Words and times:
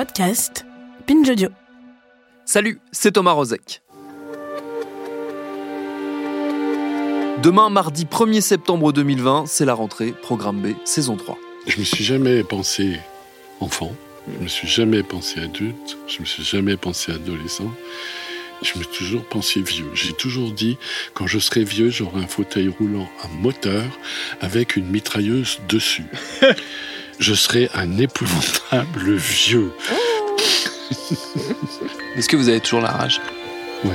Podcast, 0.00 0.64
Binge 1.06 1.28
Audio. 1.28 1.50
Salut, 2.46 2.80
c'est 2.90 3.12
Thomas 3.12 3.32
Rozek. 3.32 3.82
Demain, 7.42 7.68
mardi 7.68 8.06
1er 8.06 8.40
septembre 8.40 8.94
2020, 8.94 9.44
c'est 9.46 9.66
la 9.66 9.74
rentrée, 9.74 10.12
programme 10.12 10.62
B, 10.62 10.68
saison 10.86 11.18
3. 11.18 11.36
Je 11.66 11.78
me 11.78 11.84
suis 11.84 12.02
jamais 12.02 12.42
pensé 12.42 12.98
enfant, 13.60 13.94
je 14.26 14.42
me 14.42 14.48
suis 14.48 14.68
jamais 14.68 15.02
pensé 15.02 15.38
adulte, 15.38 15.98
je 16.06 16.20
me 16.20 16.24
suis 16.24 16.44
jamais 16.44 16.78
pensé 16.78 17.12
adolescent. 17.12 17.70
Je 18.62 18.78
me 18.78 18.84
suis 18.84 18.92
toujours 18.92 19.24
pensé 19.24 19.60
vieux. 19.60 19.90
J'ai 19.92 20.14
toujours 20.14 20.50
dit, 20.50 20.78
quand 21.12 21.26
je 21.26 21.38
serai 21.38 21.62
vieux, 21.62 21.90
j'aurai 21.90 22.22
un 22.22 22.26
fauteuil 22.26 22.68
roulant 22.68 23.08
à 23.22 23.28
moteur 23.28 23.84
avec 24.40 24.76
une 24.76 24.86
mitrailleuse 24.86 25.60
dessus. 25.68 26.04
je 27.20 27.34
serai 27.34 27.70
un 27.74 27.98
épouvantable 27.98 29.14
vieux. 29.14 29.72
Est-ce 32.16 32.28
que 32.28 32.36
vous 32.36 32.48
avez 32.48 32.60
toujours 32.60 32.80
la 32.80 32.88
rage 32.88 33.20
Ouais. 33.84 33.90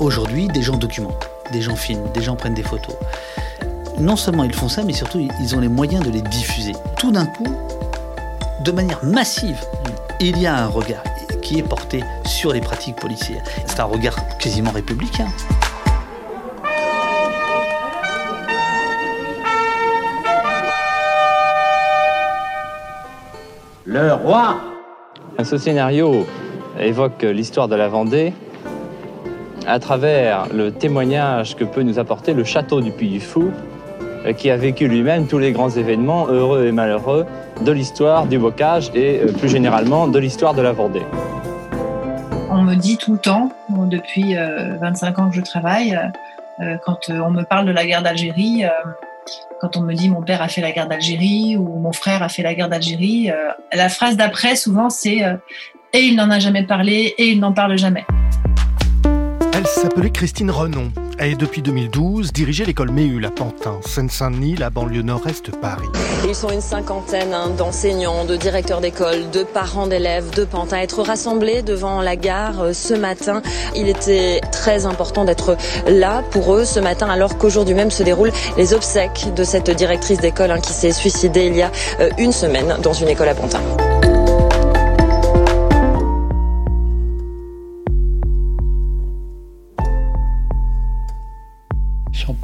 Aujourd'hui, 0.00 0.48
des 0.48 0.62
gens 0.62 0.78
documentent, 0.78 1.28
des 1.52 1.60
gens 1.60 1.76
filment, 1.76 2.10
des 2.12 2.22
gens 2.22 2.34
prennent 2.34 2.54
des 2.54 2.62
photos. 2.62 2.96
Non 3.98 4.16
seulement 4.16 4.44
ils 4.44 4.54
font 4.54 4.68
ça, 4.68 4.82
mais 4.84 4.94
surtout 4.94 5.28
ils 5.40 5.54
ont 5.54 5.60
les 5.60 5.68
moyens 5.68 6.02
de 6.02 6.10
les 6.10 6.22
diffuser. 6.22 6.72
Tout 6.98 7.12
d'un 7.12 7.26
coup, 7.26 7.54
de 8.64 8.72
manière 8.72 9.04
massive, 9.04 9.58
il 10.18 10.38
y 10.38 10.46
a 10.46 10.56
un 10.56 10.68
regard 10.68 11.04
qui 11.42 11.58
est 11.58 11.62
porté 11.62 12.02
sur 12.24 12.54
les 12.54 12.60
pratiques 12.60 12.96
policières. 12.96 13.42
C'est 13.66 13.80
un 13.80 13.84
regard 13.84 14.16
quasiment 14.38 14.70
républicain. 14.70 15.28
Le 23.86 24.12
roi 24.12 24.56
Ce 25.42 25.56
scénario 25.56 26.26
évoque 26.78 27.22
l'histoire 27.22 27.68
de 27.68 27.76
la 27.76 27.86
Vendée 27.86 28.32
à 29.64 29.78
travers 29.78 30.48
le 30.52 30.72
témoignage 30.72 31.54
que 31.54 31.64
peut 31.64 31.82
nous 31.82 32.00
apporter 32.00 32.34
le 32.34 32.42
château 32.42 32.80
du 32.80 32.90
Puy 32.90 33.08
du 33.08 33.20
Fou, 33.20 33.52
euh, 34.24 34.32
qui 34.32 34.50
a 34.50 34.56
vécu 34.56 34.88
lui-même 34.88 35.28
tous 35.28 35.38
les 35.38 35.52
grands 35.52 35.70
événements, 35.70 36.26
heureux 36.28 36.66
et 36.66 36.72
malheureux, 36.72 37.26
de 37.62 37.72
l'histoire 37.72 38.26
du 38.26 38.38
bocage 38.38 38.90
et 38.94 39.20
euh, 39.20 39.32
plus 39.32 39.48
généralement 39.48 40.08
de 40.08 40.18
l'histoire 40.18 40.54
de 40.54 40.62
la 40.62 40.72
Vendée. 40.72 41.06
On 42.50 42.62
me 42.62 42.74
dit 42.74 42.96
tout 42.96 43.12
le 43.12 43.18
temps, 43.18 43.50
depuis 43.68 44.36
euh, 44.36 44.76
25 44.80 45.18
ans 45.18 45.30
que 45.30 45.36
je 45.36 45.42
travaille, 45.42 45.98
euh, 46.60 46.76
quand 46.84 47.10
euh, 47.10 47.20
on 47.20 47.30
me 47.30 47.42
parle 47.42 47.66
de 47.66 47.72
la 47.72 47.84
guerre 47.84 48.02
d'Algérie, 48.02 48.64
euh, 48.64 48.70
quand 49.60 49.76
on 49.76 49.80
me 49.80 49.94
dit 49.94 50.08
mon 50.08 50.22
père 50.22 50.42
a 50.42 50.48
fait 50.48 50.60
la 50.60 50.72
guerre 50.72 50.88
d'Algérie 50.88 51.56
ou 51.56 51.78
mon 51.78 51.92
frère 51.92 52.22
a 52.22 52.28
fait 52.28 52.42
la 52.42 52.54
guerre 52.54 52.68
d'Algérie, 52.68 53.30
euh, 53.30 53.50
la 53.72 53.88
phrase 53.88 54.16
d'après 54.16 54.56
souvent 54.56 54.90
c'est 54.90 55.24
euh, 55.24 55.36
et 55.92 56.00
il 56.00 56.16
n'en 56.16 56.30
a 56.30 56.38
jamais 56.38 56.64
parlé 56.64 57.14
et 57.18 57.28
il 57.28 57.40
n'en 57.40 57.52
parle 57.52 57.78
jamais. 57.78 58.04
Elle 59.54 59.66
s'appelait 59.66 60.10
Christine 60.10 60.50
Renon 60.50 60.92
et 61.18 61.34
depuis 61.34 61.62
2012 61.62 62.32
dirigeait 62.32 62.64
l'école 62.64 62.90
Méhul 62.90 63.24
à 63.24 63.30
Pantin, 63.30 63.80
Seine-Saint-Denis, 63.84 64.56
la 64.56 64.70
banlieue 64.70 65.02
nord-est 65.02 65.46
de 65.46 65.56
Paris. 65.56 65.88
Ils 66.28 66.34
sont 66.34 66.50
une 66.50 66.60
cinquantaine 66.60 67.32
hein, 67.32 67.50
d'enseignants, 67.56 68.24
de 68.24 68.36
directeurs 68.36 68.80
d'école, 68.80 69.30
de 69.30 69.42
parents 69.42 69.86
d'élèves 69.86 70.30
de 70.34 70.44
Pantin 70.44 70.78
à 70.78 70.82
être 70.82 71.02
rassemblés 71.02 71.62
devant 71.62 72.00
la 72.00 72.16
gare 72.16 72.60
euh, 72.62 72.72
ce 72.72 72.94
matin. 72.94 73.42
Il 73.74 73.88
était 73.88 74.40
très 74.52 74.86
important 74.86 75.24
d'être 75.24 75.56
là 75.86 76.22
pour 76.30 76.54
eux 76.54 76.64
ce 76.64 76.80
matin 76.80 77.08
alors 77.08 77.38
qu'aujourd'hui 77.38 77.74
même 77.74 77.90
se 77.90 78.02
déroulent 78.02 78.32
les 78.56 78.74
obsèques 78.74 79.28
de 79.34 79.44
cette 79.44 79.70
directrice 79.70 80.18
d'école 80.18 80.50
hein, 80.50 80.60
qui 80.60 80.72
s'est 80.72 80.92
suicidée 80.92 81.46
il 81.46 81.56
y 81.56 81.62
a 81.62 81.70
euh, 82.00 82.10
une 82.18 82.32
semaine 82.32 82.76
dans 82.82 82.92
une 82.92 83.08
école 83.08 83.28
à 83.28 83.34
Pantin. 83.34 83.60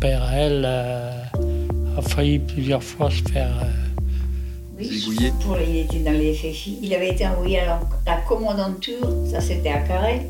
Père, 0.03 0.33
elle, 0.35 0.65
euh, 0.67 1.11
a 1.97 2.03
failli 2.03 2.41
plusieurs 2.41 2.83
fois 2.83 3.09
se 3.11 3.23
faire. 3.31 3.53
euh, 3.63 4.83
Zigouiller. 4.83 5.33
Pour, 5.41 5.57
il 5.61 5.77
était 5.79 6.01
dans 6.01 6.11
les 6.11 6.35
FFI. 6.35 6.79
Il 6.83 6.93
avait 6.93 7.11
été 7.11 7.25
envoyé 7.27 7.61
à 7.61 7.67
la, 7.67 7.81
la 8.07 8.17
commandanture, 8.23 9.09
ça 9.31 9.41
c'était 9.41 9.69
à 9.71 9.79
Carré. 9.83 10.23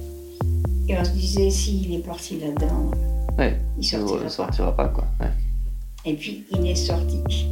Et 0.88 0.96
on 0.98 1.04
se 1.04 1.10
disait, 1.12 1.48
s'il 1.50 1.94
est 1.94 2.04
parti 2.06 2.38
là-dedans, 2.38 2.90
Ouais, 3.38 3.56
il 3.78 3.84
sortira 3.84 4.18
pas. 4.20 4.28
sortira 4.28 4.76
pas 4.76 4.88
quoi. 4.88 5.06
Ouais. 5.20 5.30
Et 6.04 6.12
puis 6.14 6.44
il 6.52 6.66
est 6.66 6.74
sorti. 6.74 7.22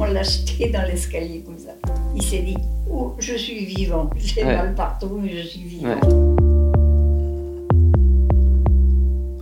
On 0.00 0.04
l'a 0.04 0.22
jeté 0.22 0.68
dans 0.70 0.82
l'escalier 0.82 1.42
comme 1.44 1.58
ça. 1.58 1.70
Il 2.14 2.22
s'est 2.22 2.42
dit, 2.42 2.56
oh, 2.92 3.14
je 3.18 3.34
suis 3.34 3.64
vivant. 3.64 4.08
J'ai 4.16 4.44
Ouais. 4.44 4.54
mal 4.56 4.74
partout, 4.76 5.18
mais 5.20 5.36
je 5.42 5.48
suis 5.48 5.64
vivant. 5.64 5.88
Ouais. 5.88 5.98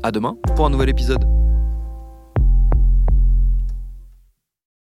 À 0.03 0.11
demain 0.13 0.37
pour 0.55 0.65
un 0.67 0.71
nouvel 0.71 0.89
épisode. 0.89 1.23